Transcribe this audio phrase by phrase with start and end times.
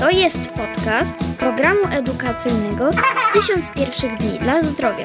[0.00, 2.90] To jest podcast programu edukacyjnego
[3.32, 5.04] 1000 pierwszych dni dla zdrowia.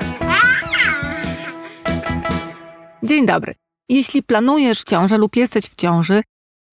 [3.03, 3.53] Dzień dobry.
[3.89, 6.23] Jeśli planujesz ciążę lub jesteś w ciąży,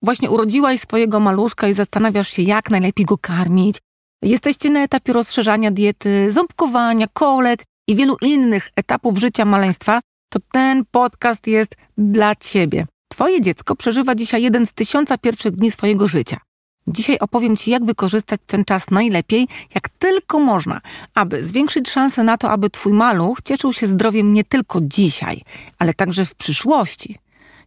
[0.03, 3.79] właśnie urodziłaś swojego maluszka i zastanawiasz się, jak najlepiej go karmić,
[4.23, 10.01] jesteście na etapie rozszerzania diety, ząbkowania, kolek i wielu innych etapów życia maleństwa,
[10.33, 12.87] to ten podcast jest dla Ciebie.
[13.13, 16.48] Twoje dziecko przeżywa dzisiaj jeden z tysiąca pierwszych dni swojego życia.
[16.89, 20.81] Dzisiaj opowiem Ci, jak wykorzystać ten czas najlepiej, jak tylko można,
[21.15, 25.43] aby zwiększyć szanse na to, aby Twój maluch cieszył się zdrowiem nie tylko dzisiaj,
[25.79, 27.19] ale także w przyszłości.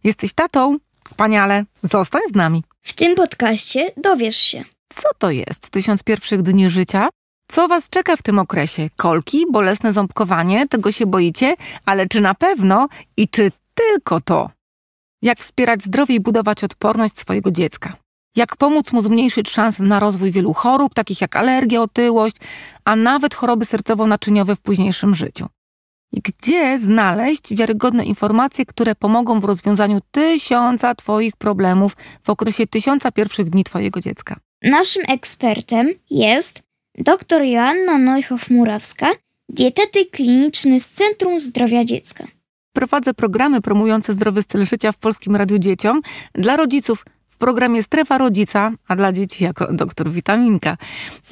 [0.04, 0.76] Jesteś tatą?
[1.04, 2.64] Wspaniale, zostań z nami.
[2.82, 7.08] W tym podcaście dowiesz się, Co to jest tysiąc pierwszych dni życia?
[7.48, 8.88] Co Was czeka w tym okresie?
[8.96, 11.54] Kolki, bolesne ząbkowanie, tego się boicie?
[11.86, 14.50] Ale czy na pewno i czy tylko to?
[15.22, 17.96] Jak wspierać zdrowie i budować odporność swojego dziecka?
[18.36, 22.36] Jak pomóc mu zmniejszyć szanse na rozwój wielu chorób, takich jak alergia, otyłość,
[22.84, 25.46] a nawet choroby sercowo-naczyniowe w późniejszym życiu?
[26.12, 33.12] I gdzie znaleźć wiarygodne informacje, które pomogą w rozwiązaniu tysiąca Twoich problemów w okresie tysiąca
[33.12, 34.36] pierwszych dni Twojego dziecka?
[34.62, 36.62] naszym ekspertem jest
[36.98, 39.06] dr Joanna Neuhoff-Murawska,
[39.48, 42.24] dietetyk kliniczny z Centrum Zdrowia Dziecka.
[42.72, 46.00] Prowadzę programy promujące zdrowy styl życia w Polskim Radiu Dzieciom
[46.34, 47.04] dla rodziców
[47.42, 50.76] programie Strefa Rodzica, a dla dzieci jako doktor Witaminka.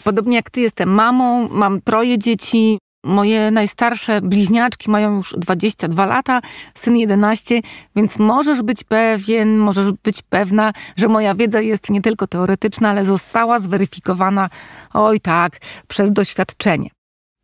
[0.05, 2.79] Podobnie jak ty jestem mamą, mam troje dzieci.
[3.05, 6.41] Moje najstarsze bliźniaczki mają już 22 lata,
[6.75, 7.61] syn 11,
[7.97, 13.05] więc możesz być pewien, możesz być pewna, że moja wiedza jest nie tylko teoretyczna, ale
[13.05, 14.51] została zweryfikowana,
[14.95, 16.91] oj tak, przez doświadczenie.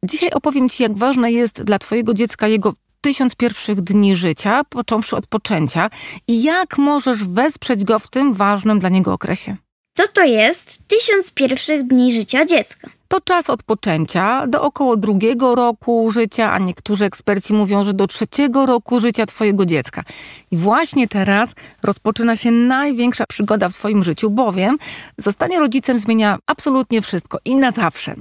[0.05, 2.75] Dzisiaj opowiem Ci, jak ważne jest dla Twojego dziecka jego
[3.07, 5.91] tysiąc pierwszych dni życia, począwszy od poczęcia,
[6.29, 9.57] i jak możesz wesprzeć go w tym ważnym dla niego okresie.
[9.97, 12.89] Co to jest tysiąc pierwszych dni życia dziecka?
[13.09, 18.07] To czas od poczęcia do około drugiego roku życia, a niektórzy eksperci mówią, że do
[18.07, 20.03] trzeciego roku życia Twojego dziecka.
[20.51, 21.51] I właśnie teraz
[21.83, 24.77] rozpoczyna się największa przygoda w Twoim życiu, bowiem
[25.19, 28.15] zostanie rodzicem zmienia absolutnie wszystko i na zawsze.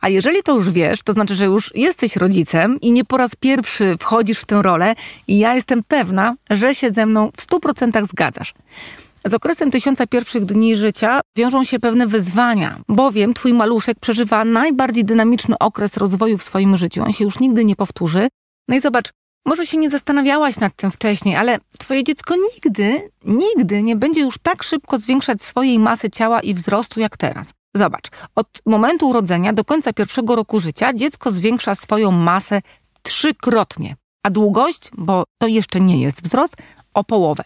[0.00, 3.34] A jeżeli to już wiesz, to znaczy, że już jesteś rodzicem i nie po raz
[3.34, 4.94] pierwszy wchodzisz w tę rolę,
[5.28, 8.54] i ja jestem pewna, że się ze mną w 100% zgadzasz.
[9.24, 15.04] Z okresem tysiąca pierwszych dni życia wiążą się pewne wyzwania, bowiem twój maluszek przeżywa najbardziej
[15.04, 17.02] dynamiczny okres rozwoju w swoim życiu.
[17.02, 18.28] On się już nigdy nie powtórzy.
[18.68, 19.10] No i zobacz,
[19.46, 24.38] może się nie zastanawiałaś nad tym wcześniej, ale twoje dziecko nigdy, nigdy nie będzie już
[24.42, 27.50] tak szybko zwiększać swojej masy ciała i wzrostu jak teraz.
[27.74, 32.62] Zobacz, od momentu urodzenia do końca pierwszego roku życia dziecko zwiększa swoją masę
[33.02, 36.56] trzykrotnie, a długość, bo to jeszcze nie jest wzrost,
[36.94, 37.44] o połowę.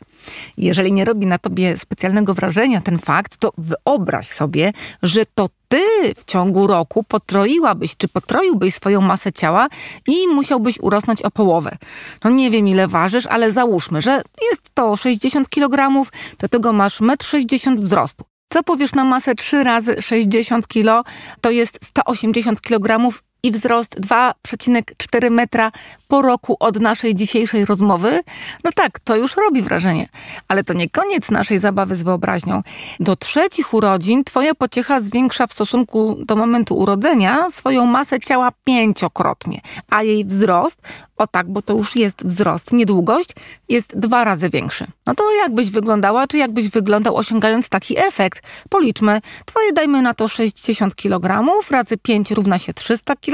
[0.57, 6.15] Jeżeli nie robi na tobie specjalnego wrażenia ten fakt, to wyobraź sobie, że to ty
[6.17, 9.69] w ciągu roku potroiłabyś czy potroiłbyś swoją masę ciała
[10.07, 11.77] i musiałbyś urosnąć o połowę.
[12.25, 16.05] No nie wiem ile ważysz, ale załóżmy, że jest to 60 kg,
[16.39, 18.25] do tego masz 1,60 m wzrostu.
[18.53, 21.11] Co powiesz na masę 3 razy 60 kg?
[21.41, 25.73] To jest 180 kg i wzrost 2,4 metra
[26.09, 28.21] po roku od naszej dzisiejszej rozmowy?
[28.65, 30.09] No tak, to już robi wrażenie.
[30.49, 32.63] Ale to nie koniec naszej zabawy z wyobraźnią.
[33.01, 39.61] Do trzecich urodzin twoja pociecha zwiększa w stosunku do momentu urodzenia swoją masę ciała pięciokrotnie,
[39.91, 40.83] a jej wzrost,
[41.17, 43.31] o tak, bo to już jest wzrost, niedługość,
[43.69, 44.87] jest dwa razy większy.
[45.07, 48.43] No to jakbyś wyglądała, czy jakbyś wyglądał osiągając taki efekt?
[48.69, 49.21] Policzmy.
[49.45, 53.26] Twoje dajmy na to 60 kg, razy 5 równa się 300 kg.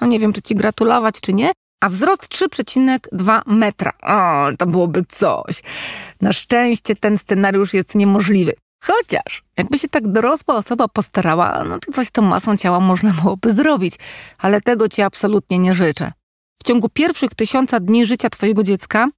[0.00, 1.52] No nie wiem, czy ci gratulować, czy nie.
[1.80, 3.92] A wzrost 3,2 metra.
[4.02, 5.62] O, to byłoby coś.
[6.20, 8.52] Na szczęście ten scenariusz jest niemożliwy.
[8.84, 13.12] Chociaż, jakby się tak dorosła osoba postarała, no to coś z tą masą ciała można
[13.22, 13.94] byłoby zrobić.
[14.38, 16.12] Ale tego ci absolutnie nie życzę.
[16.62, 19.08] W ciągu pierwszych tysiąca dni życia twojego dziecka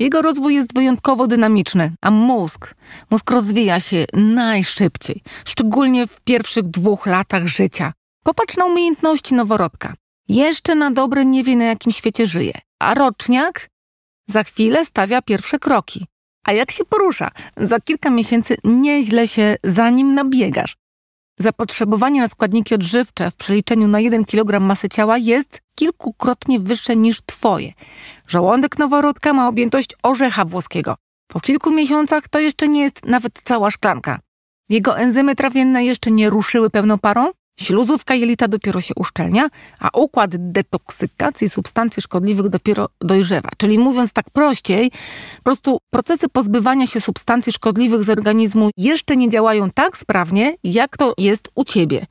[0.00, 2.74] jego rozwój jest wyjątkowo dynamiczny, a mózg,
[3.10, 7.92] mózg rozwija się najszybciej, szczególnie w pierwszych dwóch latach życia.
[8.24, 9.94] Popatrz na umiejętności noworodka.
[10.28, 13.68] Jeszcze na dobre nie wie, na jakim świecie żyje, a roczniak
[14.28, 16.06] za chwilę stawia pierwsze kroki.
[16.44, 17.30] A jak się porusza?
[17.56, 20.76] Za kilka miesięcy nieźle się za nim nabiegasz.
[21.38, 27.22] Zapotrzebowanie na składniki odżywcze w przeliczeniu na 1 kg masy ciała jest kilkukrotnie wyższe niż
[27.26, 27.72] twoje.
[28.26, 30.96] Żołądek noworodka ma objętość orzecha włoskiego.
[31.26, 34.20] Po kilku miesiącach to jeszcze nie jest nawet cała szklanka.
[34.68, 37.30] Jego enzymy trawienne jeszcze nie ruszyły pełną parą.
[37.62, 39.48] Śluzówka jelita dopiero się uszczelnia,
[39.80, 43.48] a układ detoksykacji substancji szkodliwych dopiero dojrzewa.
[43.56, 44.90] Czyli mówiąc tak prościej,
[45.36, 50.96] po prostu procesy pozbywania się substancji szkodliwych z organizmu jeszcze nie działają tak sprawnie, jak
[50.96, 52.06] to jest u ciebie.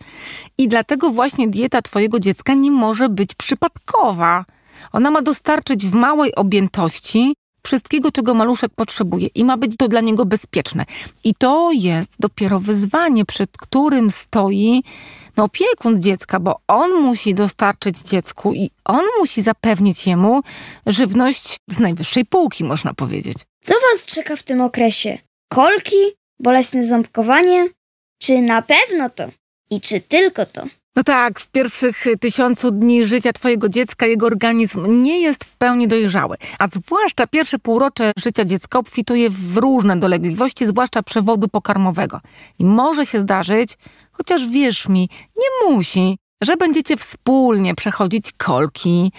[0.58, 4.46] I dlatego właśnie dieta twojego dziecka nie może być przypadkowa.
[4.92, 7.34] Ona ma dostarczyć w małej objętości
[7.70, 10.86] wszystkiego, czego maluszek potrzebuje i ma być to dla niego bezpieczne.
[11.24, 14.84] I to jest dopiero wyzwanie, przed którym stoi
[15.38, 20.42] no, opiekun dziecka, bo on musi dostarczyć dziecku i on musi zapewnić jemu
[20.86, 23.38] żywność z najwyższej półki, można powiedzieć.
[23.64, 25.18] Co Was czeka w tym okresie?
[25.50, 25.96] Kolki?
[26.40, 27.68] Bolesne ząbkowanie?
[28.22, 29.24] Czy na pewno to?
[29.72, 30.66] I czy tylko to?
[31.00, 35.88] No tak, w pierwszych tysiącu dni życia twojego dziecka jego organizm nie jest w pełni
[35.88, 42.22] dojrzały, a zwłaszcza pierwsze półrocze życia dziecka obfituje w różne dolegliwości, zwłaszcza przewodu pokarmowego.
[42.60, 43.78] I może się zdarzyć,
[44.12, 49.12] chociaż wierz mi, nie musi, że będziecie wspólnie przechodzić kolki,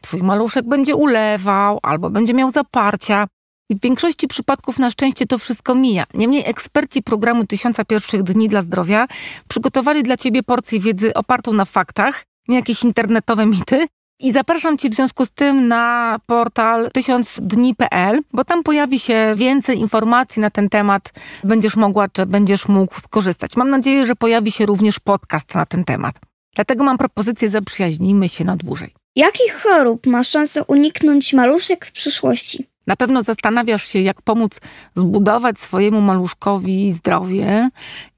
[0.00, 3.26] twój maluszek będzie ulewał albo będzie miał zaparcia,
[3.74, 6.04] w większości przypadków na szczęście to wszystko mija.
[6.14, 9.06] Niemniej eksperci programu Tysiąca Pierwszych Dni dla Zdrowia
[9.48, 13.86] przygotowali dla Ciebie porcję wiedzy opartą na faktach, nie jakieś internetowe mity.
[14.20, 19.78] I zapraszam Cię w związku z tym na portal tysiącdni.pl, bo tam pojawi się więcej
[19.78, 21.12] informacji na ten temat.
[21.44, 23.56] Będziesz mogła, czy będziesz mógł skorzystać.
[23.56, 26.14] Mam nadzieję, że pojawi się również podcast na ten temat.
[26.54, 28.94] Dlatego mam propozycję, zaprzyjaźnijmy się na dłużej.
[29.16, 32.66] Jakich chorób ma szansę uniknąć maluszek w przyszłości?
[32.86, 34.60] Na pewno zastanawiasz się, jak pomóc
[34.94, 37.70] zbudować swojemu maluszkowi zdrowie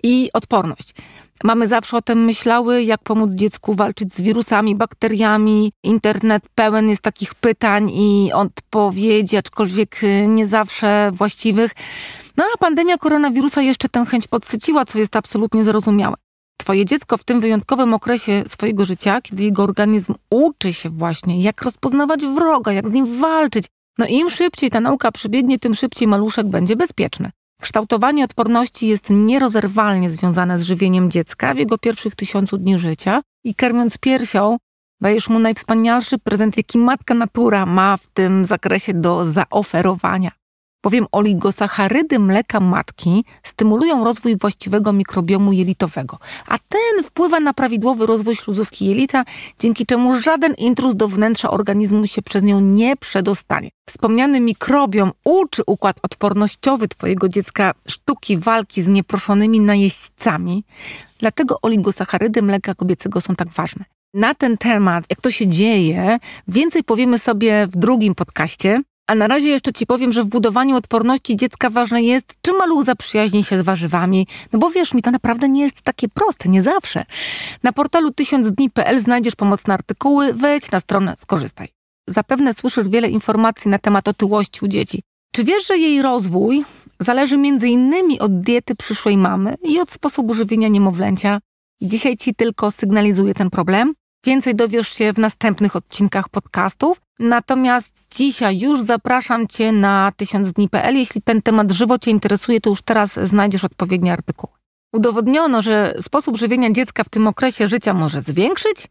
[0.02, 0.94] i odporność.
[1.44, 5.72] Mamy zawsze o tym myślały, jak pomóc dziecku walczyć z wirusami, bakteriami.
[5.82, 11.70] Internet pełen jest takich pytań i odpowiedzi, aczkolwiek nie zawsze właściwych.
[12.36, 16.16] No a pandemia koronawirusa jeszcze tę chęć podsyciła, co jest absolutnie zrozumiałe.
[16.56, 21.62] Twoje dziecko w tym wyjątkowym okresie swojego życia, kiedy jego organizm uczy się właśnie, jak
[21.62, 23.66] rozpoznawać wroga, jak z nim walczyć,
[23.98, 27.30] no im szybciej ta nauka przebiegnie, tym szybciej maluszek będzie bezpieczny.
[27.60, 33.54] Kształtowanie odporności jest nierozerwalnie związane z żywieniem dziecka w jego pierwszych tysiącu dni życia i
[33.54, 34.56] karmiąc piersią,
[35.00, 40.30] dajesz mu najwspanialszy prezent, jaki matka natura ma w tym zakresie do zaoferowania
[40.86, 48.36] bowiem oligosacharydy mleka matki stymulują rozwój właściwego mikrobiomu jelitowego, a ten wpływa na prawidłowy rozwój
[48.36, 49.24] śluzówki jelita,
[49.60, 53.70] dzięki czemu żaden intruz do wnętrza organizmu się przez nią nie przedostanie.
[53.88, 60.64] Wspomniany mikrobiom uczy układ odpornościowy Twojego dziecka sztuki walki z nieproszonymi najeźdźcami,
[61.18, 63.84] dlatego oligosacharydy mleka kobiecego są tak ważne.
[64.14, 66.18] Na ten temat, jak to się dzieje,
[66.48, 70.76] więcej powiemy sobie w drugim podcaście, a na razie jeszcze Ci powiem, że w budowaniu
[70.76, 74.26] odporności dziecka ważne jest, czy maluch zaprzyjaźni się z warzywami.
[74.52, 77.04] No bo wiesz mi, to naprawdę nie jest takie proste, nie zawsze.
[77.62, 81.68] Na portalu 1000dni.pl znajdziesz pomocne artykuły, wejdź na stronę, skorzystaj.
[82.08, 85.02] Zapewne słyszysz wiele informacji na temat otyłości u dzieci.
[85.32, 86.64] Czy wiesz, że jej rozwój
[87.00, 87.36] zależy
[87.66, 91.40] innymi od diety przyszłej mamy i od sposobu żywienia niemowlęcia?
[91.82, 93.94] Dzisiaj Ci tylko sygnalizuję ten problem.
[94.26, 97.05] Więcej dowiesz się w następnych odcinkach podcastów.
[97.18, 100.96] Natomiast dzisiaj już zapraszam Cię na 1000dni.pl.
[100.96, 104.52] Jeśli ten temat żywo Cię interesuje, to już teraz znajdziesz odpowiednie artykuły.
[104.92, 108.88] Udowodniono, że sposób żywienia dziecka w tym okresie życia może zwiększyć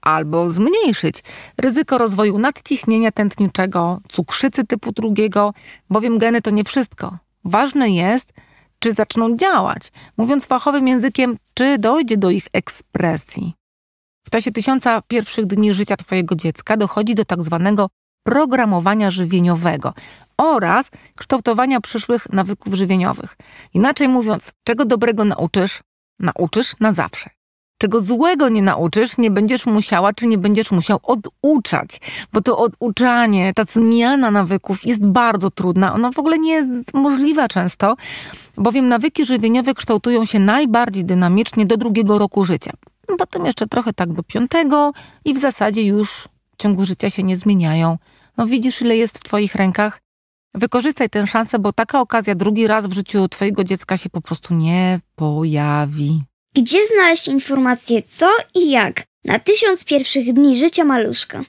[0.00, 1.24] albo zmniejszyć
[1.58, 5.54] ryzyko rozwoju nadciśnienia tętniczego, cukrzycy typu drugiego,
[5.90, 7.18] bowiem geny to nie wszystko.
[7.44, 8.32] Ważne jest,
[8.78, 9.92] czy zaczną działać.
[10.16, 13.54] Mówiąc fachowym językiem, czy dojdzie do ich ekspresji.
[14.28, 17.88] W czasie tysiąca pierwszych dni życia Twojego dziecka dochodzi do tak zwanego
[18.26, 19.94] programowania żywieniowego
[20.38, 23.36] oraz kształtowania przyszłych nawyków żywieniowych.
[23.74, 25.80] Inaczej mówiąc, czego dobrego nauczysz,
[26.18, 27.30] nauczysz na zawsze.
[27.78, 32.00] Czego złego nie nauczysz, nie będziesz musiała czy nie będziesz musiał oduczać,
[32.32, 35.94] bo to oduczanie, ta zmiana nawyków jest bardzo trudna.
[35.94, 37.96] Ona w ogóle nie jest możliwa często,
[38.56, 42.72] bowiem nawyki żywieniowe kształtują się najbardziej dynamicznie do drugiego roku życia
[43.16, 44.92] potem jeszcze trochę tak do piątego
[45.24, 47.98] i w zasadzie już w ciągu życia się nie zmieniają.
[48.36, 50.00] No widzisz, ile jest w Twoich rękach.
[50.54, 54.54] Wykorzystaj tę szansę, bo taka okazja drugi raz w życiu Twojego dziecka się po prostu
[54.54, 56.22] nie pojawi.
[56.54, 61.42] Gdzie znaleźć informacje co i jak na tysiąc pierwszych dni życia maluszka?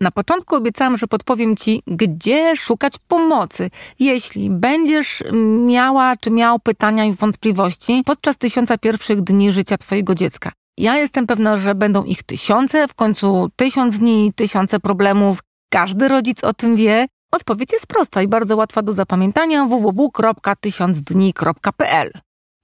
[0.00, 5.22] Na początku obiecałam, że podpowiem Ci, gdzie szukać pomocy, jeśli będziesz
[5.66, 10.52] miała czy miał pytania i wątpliwości podczas tysiąca pierwszych dni życia Twojego dziecka.
[10.78, 15.38] Ja jestem pewna, że będą ich tysiące, w końcu tysiąc dni, tysiące problemów.
[15.72, 17.06] Każdy rodzic o tym wie.
[17.32, 22.12] Odpowiedź jest prosta i bardzo łatwa do zapamiętania www.tysiącdni.pl.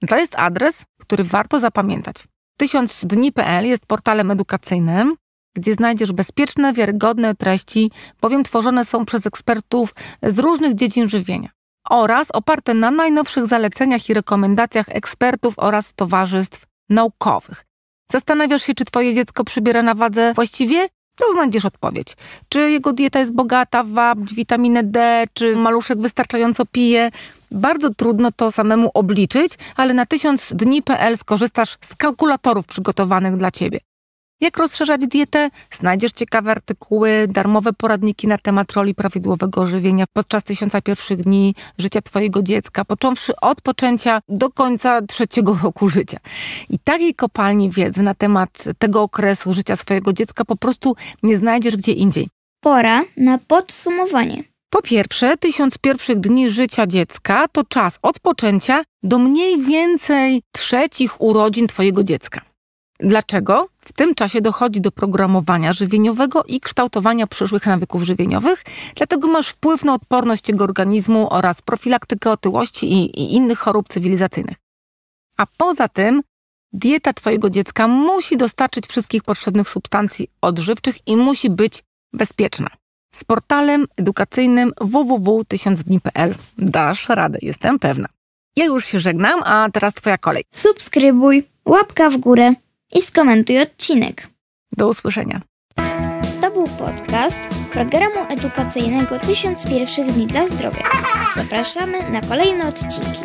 [0.07, 2.15] To jest adres, który warto zapamiętać.
[2.61, 5.15] 1000dni.pl jest portalem edukacyjnym,
[5.55, 7.91] gdzie znajdziesz bezpieczne, wiarygodne treści,
[8.21, 11.49] bowiem tworzone są przez ekspertów z różnych dziedzin żywienia
[11.89, 17.65] oraz oparte na najnowszych zaleceniach i rekomendacjach ekspertów oraz towarzystw naukowych.
[18.11, 20.87] Zastanawiasz się, czy twoje dziecko przybiera na wadze właściwie?
[21.15, 22.17] To znajdziesz odpowiedź.
[22.49, 27.11] Czy jego dieta jest bogata w wapń, witaminę D, czy maluszek wystarczająco pije?
[27.51, 33.79] Bardzo trudno to samemu obliczyć, ale na 1000 dni.pl skorzystasz z kalkulatorów przygotowanych dla ciebie.
[34.43, 35.49] Jak rozszerzać dietę?
[35.71, 42.01] Znajdziesz ciekawe artykuły, darmowe poradniki na temat roli prawidłowego żywienia podczas tysiąca pierwszych dni życia
[42.01, 46.17] Twojego dziecka, począwszy od poczęcia do końca trzeciego roku życia.
[46.69, 51.77] I takiej kopalni wiedzy na temat tego okresu życia swojego dziecka po prostu nie znajdziesz
[51.77, 52.29] gdzie indziej.
[52.63, 54.43] Pora na podsumowanie.
[54.69, 61.21] Po pierwsze, tysiąc pierwszych dni życia dziecka to czas od poczęcia do mniej więcej trzecich
[61.21, 62.52] urodzin Twojego dziecka.
[62.99, 63.67] Dlaczego?
[63.79, 68.63] W tym czasie dochodzi do programowania żywieniowego i kształtowania przyszłych nawyków żywieniowych,
[68.95, 74.57] dlatego masz wpływ na odporność jego organizmu oraz profilaktykę otyłości i, i innych chorób cywilizacyjnych.
[75.37, 76.21] A poza tym,
[76.73, 81.83] dieta Twojego dziecka musi dostarczyć wszystkich potrzebnych substancji odżywczych i musi być
[82.13, 82.67] bezpieczna.
[83.15, 88.07] Z portalem edukacyjnym www.1000dni.pl dasz radę, jestem pewna.
[88.55, 90.43] Ja już się żegnam, a teraz Twoja kolej.
[90.51, 92.53] Subskrybuj, łapka w górę
[92.93, 94.27] i skomentuj odcinek.
[94.77, 95.41] Do usłyszenia.
[96.41, 97.39] To był podcast
[97.73, 100.83] programu edukacyjnego 1000 pierwszych dni dla zdrowia.
[101.35, 103.19] Zapraszamy na kolejne odcinki.